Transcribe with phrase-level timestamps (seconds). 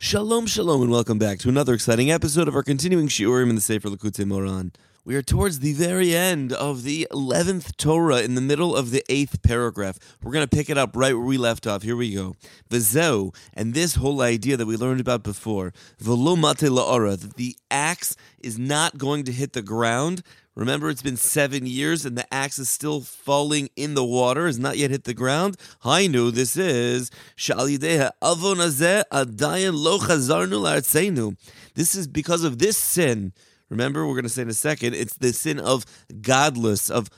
[0.00, 3.60] Shalom, shalom, and welcome back to another exciting episode of our continuing Shiurim in the
[3.60, 4.72] Sefer Likutei Moharan.
[5.04, 9.02] We are towards the very end of the 11th Torah in the middle of the
[9.08, 9.98] 8th paragraph.
[10.22, 11.82] We're going to pick it up right where we left off.
[11.82, 12.36] Here we go.
[12.70, 17.56] Vizeu, and this whole idea that we learned about before, velo mate la'ara, that the
[17.68, 20.22] axe is not going to hit the ground.
[20.58, 24.58] Remember, it's been seven years and the axe is still falling in the water, has
[24.58, 25.56] not yet hit the ground.
[25.84, 27.12] Hainu, this is
[31.74, 33.32] This is because of this sin.
[33.68, 37.08] Remember, we're going to say in a second, it's the sin of gadlus, of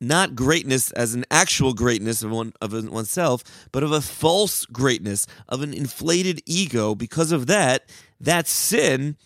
[0.00, 5.26] not greatness as an actual greatness of one of oneself, but of a false greatness,
[5.50, 6.94] of an inflated ego.
[6.94, 9.18] Because of that, that sin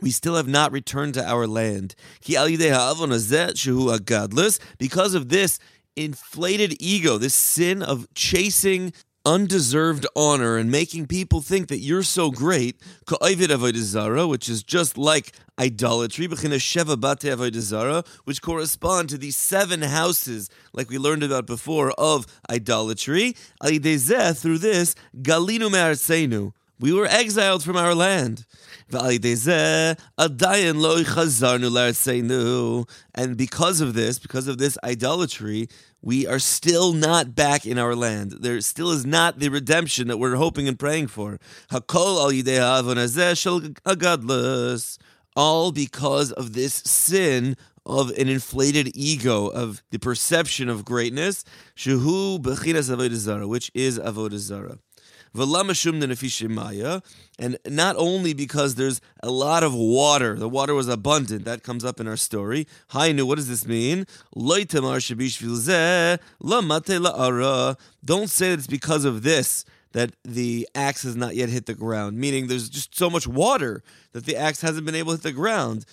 [0.00, 1.94] we still have not returned to our land.
[4.78, 5.58] Because of this
[5.96, 8.92] inflated ego, this sin of chasing
[9.26, 12.76] undeserved honor and making people think that you're so great,
[13.08, 16.42] which is just like idolatry, which
[18.42, 23.34] correspond to these seven houses, like we learned about before, of idolatry.
[23.62, 28.44] Through this, galinu me'arseinu we were exiled from our land.
[28.90, 29.22] And
[33.36, 35.68] because of this, because of this idolatry,
[36.02, 38.32] we are still not back in our land.
[38.40, 41.38] There still is not the redemption that we're hoping and praying for.
[45.36, 51.86] All because of this sin of an inflated ego, of the perception of greatness, which
[53.74, 54.78] is avodah zarah
[57.38, 61.84] and not only because there's a lot of water, the water was abundant, that comes
[61.84, 62.66] up in our story.
[62.90, 64.06] Hainu, what does this mean?
[64.34, 64.68] Don't
[68.28, 72.18] say that it's because of this that the axe has not yet hit the ground,
[72.18, 75.32] meaning there's just so much water that the axe hasn't been able to hit the
[75.32, 75.84] ground.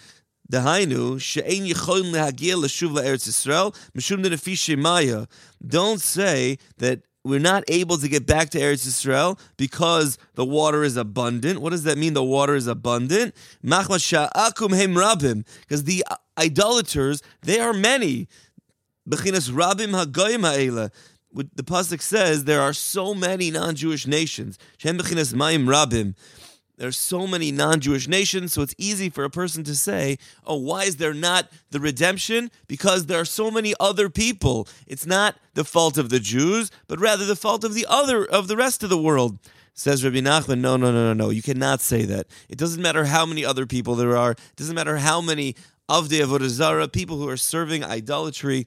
[5.66, 10.84] Don't say that we're not able to get back to Eretz Yisrael because the water
[10.84, 11.62] is abundant.
[11.62, 12.14] What does that mean?
[12.14, 13.36] The water is abundant.
[13.62, 14.04] Because
[15.84, 16.04] the
[16.38, 18.28] idolaters, they are many.
[19.08, 20.92] Bechinas rabim hagoyim.
[21.34, 24.58] The pasuk says there are so many non-Jewish nations.
[24.80, 26.16] Bechinas mayim rabim.
[26.81, 30.56] There's so many non Jewish nations, so it's easy for a person to say, oh,
[30.56, 32.50] why is there not the redemption?
[32.66, 34.68] Because there are so many other people.
[34.88, 38.47] It's not the fault of the Jews, but rather the fault of the other, of
[38.47, 39.38] the rest of the world.
[39.75, 41.30] Says Rabbi Nachman, no, no, no, no, no.
[41.30, 42.25] You cannot say that.
[42.50, 44.31] It doesn't matter how many other people there are.
[44.31, 45.56] It doesn't matter how many
[45.88, 48.66] of the Avodah Zarah, people who are serving idolatry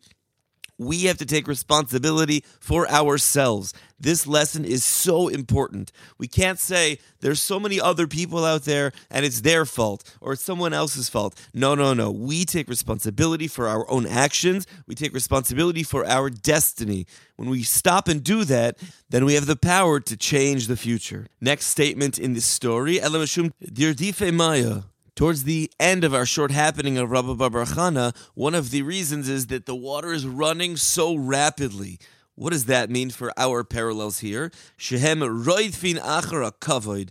[0.78, 3.72] we have to take responsibility for ourselves.
[3.98, 5.92] This lesson is so important.
[6.18, 10.32] We can't say there's so many other people out there and it's their fault or
[10.32, 11.40] it's someone else's fault.
[11.54, 12.10] No, no, no.
[12.10, 14.66] We take responsibility for our own actions.
[14.86, 17.06] We take responsibility for our destiny.
[17.36, 21.28] When we stop and do that, then we have the power to change the future.
[21.40, 24.82] Next statement in this story, Elamashum Dirdife Maya.
[25.16, 29.28] Towards the end of our short happening of Rabbi Bar Chana, one of the reasons
[29.28, 32.00] is that the water is running so rapidly.
[32.34, 34.50] What does that mean for our parallels here?
[34.76, 37.10] Shehem roidfin achara kavod,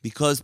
[0.00, 0.42] because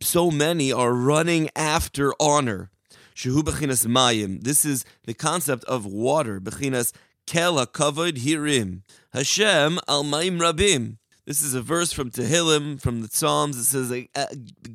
[0.00, 2.70] so many are running after honor.
[3.16, 4.44] Shehu bechinas mayim.
[4.44, 6.40] This is the concept of water.
[6.40, 6.92] Bechinas
[7.26, 8.82] kel kavod hirim.
[9.12, 10.98] Hashem al mayim rabim.
[11.24, 13.56] This is a verse from Tehillim, from the Psalms.
[13.56, 13.92] It says,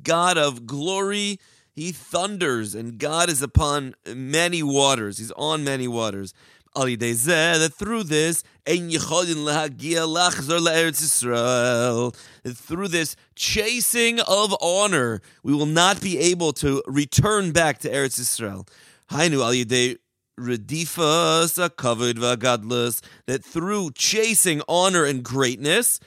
[0.03, 1.39] God of glory
[1.81, 5.17] he thunders, and God is upon many waters.
[5.17, 6.31] He's on many waters.
[6.75, 8.43] Ali that through this,
[12.55, 18.19] through this chasing of honor, we will not be able to return back to Eretz
[18.21, 18.67] Yisrael.
[19.09, 19.95] Hainu al
[20.39, 23.01] redifas kavod.
[23.25, 25.99] That through chasing honor and greatness,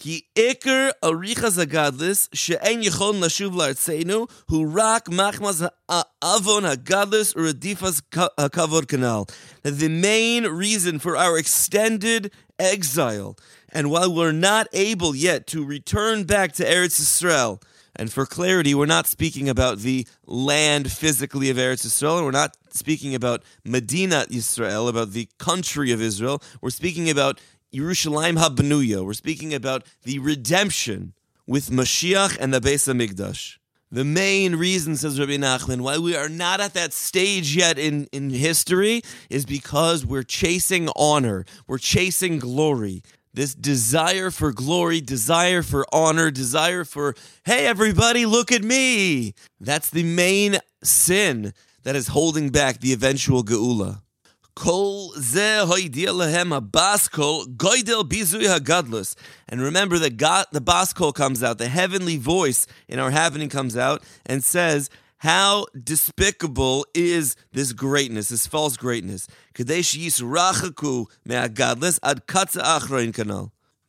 [0.00, 8.00] כי עיקר אריכס הגדלס שאין יכולן לשוב לארצנו הוא רק מחמס העוון הגדלס ורדיפס
[8.38, 9.22] הכבוד כנ"ל.
[9.64, 13.36] The main reason for our extended exile,
[13.72, 17.62] and while we're not able yet to return back to Eretz Yisrael,
[17.98, 22.42] and for clarity, we're not speaking about the land physically of Eretz Yisrael, and we're
[22.44, 26.42] not speaking about Medina Yisrael, about the country of Israel.
[26.60, 27.40] We're speaking about
[27.73, 29.05] Yerushalayim HaBenuya.
[29.05, 31.13] We're speaking about the redemption
[31.47, 33.59] with Mashiach and the Beis Hamikdash.
[33.89, 38.07] The main reason, says Rabbi Nachman, why we are not at that stage yet in,
[38.11, 43.03] in history is because we're chasing honor, we're chasing glory.
[43.33, 47.15] this desire for glory, desire for honor, desire for,
[47.45, 49.33] hey, everybody, look at me.
[49.59, 51.53] That's the main sin
[51.83, 54.01] that is holding back the eventual geula.
[59.49, 63.77] And remember that God, the baskol comes out, the heavenly voice in our happening comes
[63.77, 64.89] out and says,
[65.19, 69.27] how despicable is this greatness, this false greatness?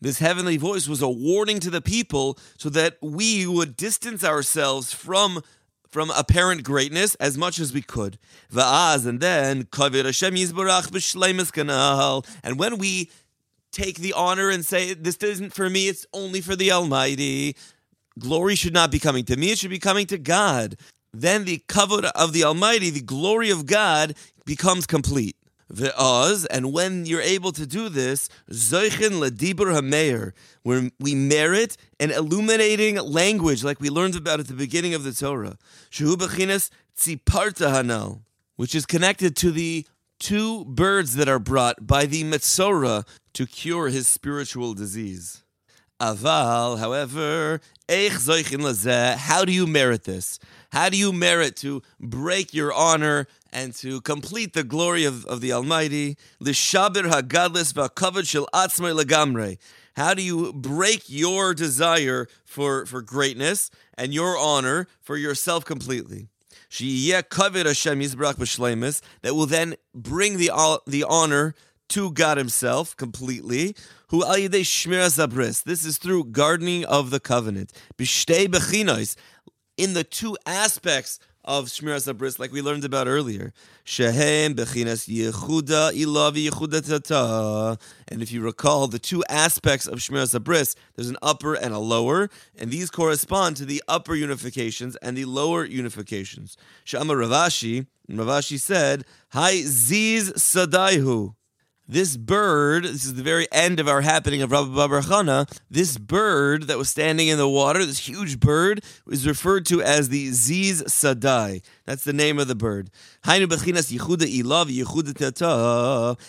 [0.03, 4.93] This heavenly voice was a warning to the people so that we would distance ourselves
[4.93, 5.43] from
[5.92, 8.18] from apparent greatness as much as we could.
[8.52, 9.68] Va'az, And then,
[12.42, 13.10] and when we
[13.70, 17.54] take the honor and say, This isn't for me, it's only for the Almighty,
[18.18, 20.76] glory should not be coming to me, it should be coming to God
[21.12, 25.36] then the kavod of the Almighty, the glory of God, becomes complete.
[25.72, 30.32] The Oz, and when you're able to do this, Zoichin Ladibur Hameir,
[30.62, 35.12] where we merit an illuminating language like we learned about at the beginning of the
[35.12, 35.56] Torah.
[35.90, 38.20] Shehu Bechinas Tziparta Hanal,
[38.56, 39.86] which is connected to the
[40.19, 45.42] two birds that are brought by the Metzora to cure his spiritual disease.
[45.98, 50.38] Aval, however, how do you merit this?
[50.70, 55.40] How do you merit to break your honor and to complete the glory of, of
[55.40, 56.16] the Almighty?
[56.43, 59.58] Lishabir hagadlis v'akavad shel atzmai legamre.
[59.94, 66.28] How do you break your desire for, for greatness and your honor for yourself completely?
[69.22, 71.54] That will then bring the, uh, the honor
[71.90, 73.76] to God Himself completely.
[74.08, 77.72] Who This is through gardening of the covenant.
[79.78, 83.52] In the two aspects of Shmiras Abris, like we learned about earlier.
[83.84, 87.78] Shehem bechinas yechuda ilavi yechuda tata.
[88.08, 91.78] And if you recall, the two aspects of Shmiras Abris, there's an upper and a
[91.78, 96.56] lower, and these correspond to the upper unifications and the lower unifications.
[96.84, 101.34] Shama Ravashi, Ravashi said, Hi ziz sadaihu.
[101.92, 106.62] This bird, this is the very end of our happening of Rabbi Baruch this bird
[106.68, 110.82] that was standing in the water, this huge bird, is referred to as the Ziz
[110.86, 111.60] Sadai.
[111.84, 112.90] That's the name of the bird.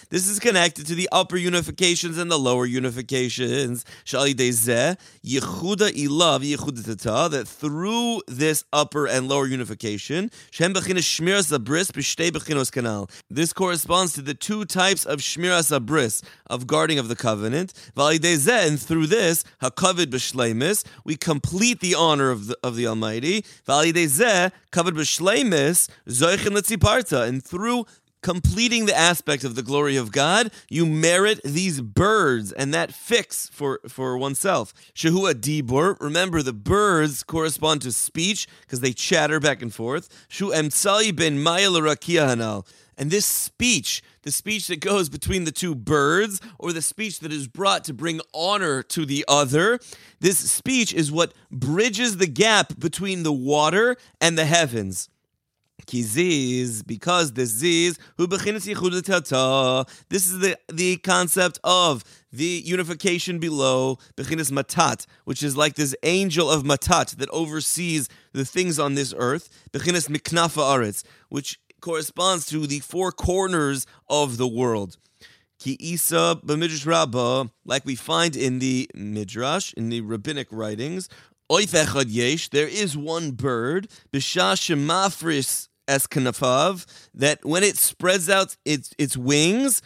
[0.10, 3.84] This is connected to the upper unifications and the lower unifications.
[7.30, 10.32] That through this upper and lower unification,
[13.30, 17.74] this corresponds to the two types of shmiras abris, of guarding of the covenant.
[17.96, 19.44] And through this,
[21.04, 23.46] we complete the honor of the, of the Almighty.
[24.74, 27.86] Kavod b'shleimis, zoichin letziparta, and through
[28.24, 33.50] completing the aspect of the glory of God, you merit these birds and that fix
[33.50, 34.74] for, for oneself.
[34.96, 40.25] Shehua dibur, remember the birds correspond to speech because they chatter back and forth.
[40.28, 42.66] Shu emtsai ben hanal.
[42.98, 47.34] And this speech, the speech that goes between the two birds, or the speech that
[47.34, 49.80] is brought to bring honor to the other,
[50.20, 55.10] this speech is what bridges the gap between the water and the heavens.
[55.86, 58.28] Kiziz, because this ziz, this
[60.28, 66.50] is the, the concept of the unification below, bechinas matat, which is like this angel
[66.50, 72.66] of matat that oversees the things on this earth, bechinas miknafa aretz, which corresponds to
[72.66, 74.98] the four corners of the world.
[75.60, 81.08] Ki Isa b'midrash Rabbah, like we find in the midrash, in the rabbinic writings,
[81.52, 88.30] Oif echad yesh, there is one bird, b'shah shemafris es kanafav, that when it spreads
[88.30, 89.82] out its, its wings,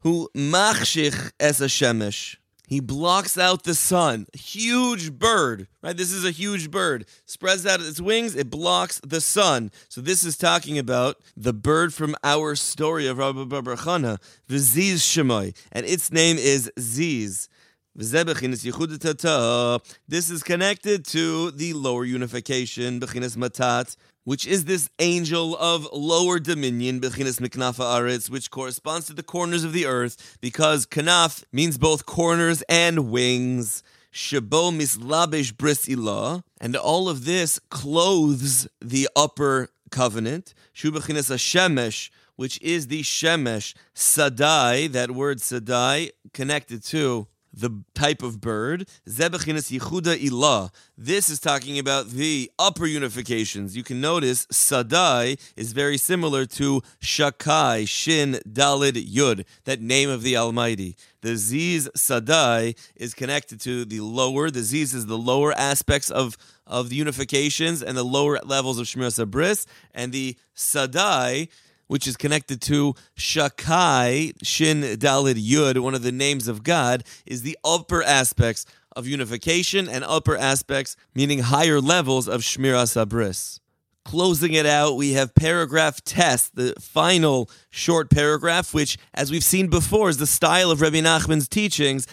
[0.00, 2.36] who machshich es shemesh,
[2.72, 4.26] he blocks out the sun.
[4.32, 5.94] Huge bird, right?
[5.94, 7.04] This is a huge bird.
[7.26, 9.70] Spreads out its wings, it blocks the sun.
[9.90, 14.18] So this is talking about the bird from our story of Rabbi Baruchana,
[14.48, 17.50] Viziz Shemoy, and its name is Ziz.
[17.94, 18.14] This
[20.30, 27.02] is connected to the lower unification, Bechinas Matat, which is this angel of lower dominion,
[27.02, 32.62] Bechinas Miknafa which corresponds to the corners of the earth, because Kanaf means both corners
[32.62, 33.82] and wings.
[34.10, 35.86] Shabo bris
[36.60, 40.54] and all of this clothes the upper covenant.
[40.74, 48.88] Shubachinas which is the Shemesh Sadai, that word Sadai, connected to the type of bird.
[49.06, 50.70] Yichuda Ilah.
[50.96, 53.74] This is talking about the upper unifications.
[53.74, 60.22] You can notice Sadai is very similar to Shakai, Shin, Dalid, Yud, that name of
[60.22, 60.96] the Almighty.
[61.20, 66.36] The Ziz Sadai is connected to the lower, the Ziz is the lower aspects of,
[66.66, 71.48] of the unifications and the lower levels of Shmiras Bris, and the Sadai
[71.92, 77.42] which is connected to Shakai, Shin Dalid Yud, one of the names of God, is
[77.42, 78.64] the upper aspects
[78.96, 83.60] of unification and upper aspects, meaning higher levels of Shmiras Abris.
[84.06, 89.68] Closing it out, we have paragraph test, the final short paragraph, which, as we've seen
[89.68, 92.06] before, is the style of Rabbi Nachman's teachings.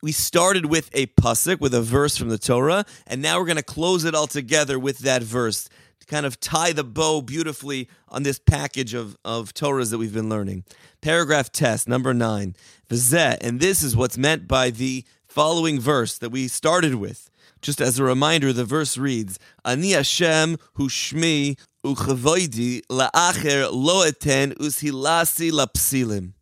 [0.00, 3.56] We started with a pasuk, with a verse from the Torah, and now we're going
[3.56, 5.68] to close it all together with that verse
[6.00, 10.14] to kind of tie the bow beautifully on this package of, of Torahs that we've
[10.14, 10.64] been learning.
[11.00, 12.54] Paragraph test, number nine.
[12.88, 17.30] Vizet, and this is what's meant by the following verse that we started with.
[17.60, 24.52] Just as a reminder, the verse reads, Ani Hashem hu shmi uchavoidi la'acher lo eten
[24.52, 26.32] ushilasi lapsilim.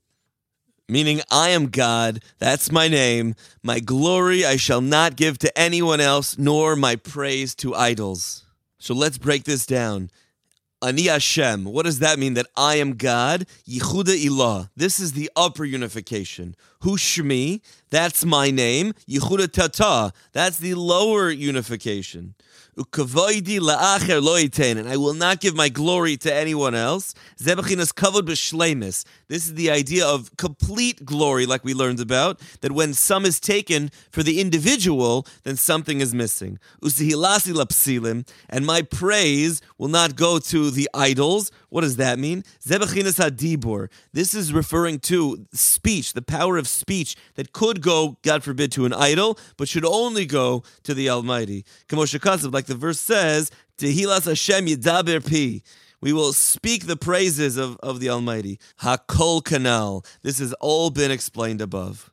[0.89, 3.35] Meaning, I am God, that's my name.
[3.63, 8.42] My glory I shall not give to anyone else, nor my praise to idols.
[8.83, 10.11] So let's break this down.
[10.83, 11.67] Ani Hashem.
[11.67, 12.35] What does that mean?
[12.35, 13.47] That I am God?
[13.65, 14.71] Yichuda Ilah.
[14.77, 16.57] This is the upper unification.
[16.83, 17.61] Hu Shmi.
[17.91, 18.93] That's my name.
[19.09, 20.13] Yichuda Tata.
[20.33, 22.35] That's the lower unification.
[22.77, 27.15] Ukavoidi la'acher lo and I will not give my glory to anyone else.
[27.39, 29.05] Zebechinas kavod b'shleimis.
[29.29, 33.39] This is the idea of complete glory, like we learned about, that when some is
[33.39, 36.59] taken for the individual, then something is missing.
[36.83, 41.51] Usihilasi lapsilim, and my praise will not go to the idols.
[41.73, 42.45] What does that mean?
[42.63, 43.89] Zebechinas hadibur.
[44.13, 48.85] This is referring to speech, the power of speech that could go, God forbid, to
[48.85, 51.65] an idol, but should only go to the Almighty.
[51.89, 55.63] Kamoshakasav, like the verse says, Tehilas Hashem Yidaber Pi.
[56.03, 58.61] We will speak the praises of, of the Almighty.
[58.83, 60.05] Hakol Kanal.
[60.21, 62.12] This has all been explained above.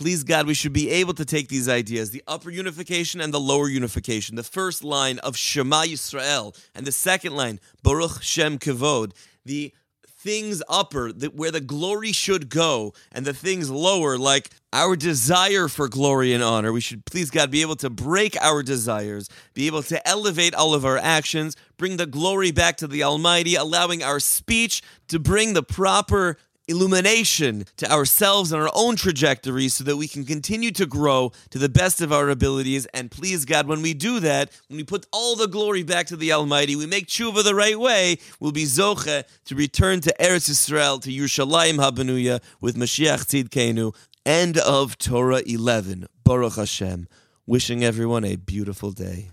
[0.00, 3.38] Please God, we should be able to take these ideas, the upper unification and the
[3.38, 4.34] lower unification.
[4.34, 9.12] The first line of Shema Yisrael and the second line, Baruch Shem Kavod.
[9.44, 9.74] The
[10.06, 15.68] things upper, that where the glory should go, and the things lower, like our desire
[15.68, 16.72] for glory and honor.
[16.72, 20.72] We should, please God, be able to break our desires, be able to elevate all
[20.72, 25.52] of our actions, bring the glory back to the Almighty, allowing our speech to bring
[25.52, 26.38] the proper
[26.70, 31.58] illumination to ourselves and our own trajectories so that we can continue to grow to
[31.58, 32.86] the best of our abilities.
[32.86, 36.16] And please, God, when we do that, when we put all the glory back to
[36.16, 40.48] the Almighty, we make tshuva the right way, we'll be zoche to return to Eretz
[40.48, 43.94] Yisrael, to Yerushalayim Habanuya with Mashiach Tzidkenu.
[44.24, 46.06] End of Torah 11.
[46.24, 47.08] Baruch Hashem.
[47.46, 49.30] Wishing everyone a beautiful day.